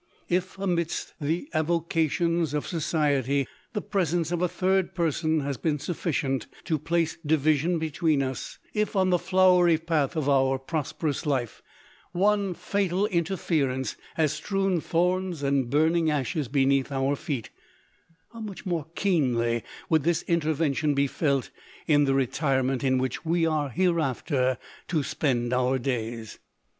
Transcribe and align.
If 0.29 0.57
amidst 0.57 1.13
the 1.21 1.47
avocations 1.53 2.55
of 2.55 2.65
so 2.65 2.77
ciety, 2.77 3.45
the 3.73 3.83
presence 3.83 4.31
of 4.31 4.41
a 4.41 4.47
third 4.49 4.95
person 4.95 5.41
has 5.41 5.57
been 5.57 5.77
sufficient 5.77 6.47
to 6.63 6.79
place 6.79 7.19
division 7.23 7.77
between 7.77 8.23
us;— 8.23 8.57
if, 8.81 8.95
on 8.95 9.11
the 9.11 9.19
flowerv 9.19 9.85
path 9.85 10.15
of 10.15 10.27
our 10.27 10.57
prosperous 10.57 11.27
life, 11.27 11.61
one 12.13 12.55
fatal 12.55 13.05
interference 13.05 13.95
has 14.15 14.33
strewn 14.33 14.81
thorns 14.81 15.43
and 15.43 15.69
burning 15.69 16.09
ashes 16.09 16.47
beneath 16.47 16.91
our 16.91 17.15
feet, 17.15 17.51
how 18.33 18.39
much 18.39 18.65
more 18.65 18.87
keenly 18.95 19.63
would 19.87 20.01
this 20.01 20.23
intervention 20.23 20.95
be 20.95 21.05
felt 21.05 21.51
in 21.85 22.05
the 22.05 22.15
retirement 22.15 22.83
in 22.83 22.97
which 22.97 23.23
we 23.23 23.45
are 23.45 23.69
hereafter 23.69 24.57
to 24.87 25.03
spend 25.03 25.53
our 25.53 25.77
days. 25.77 26.39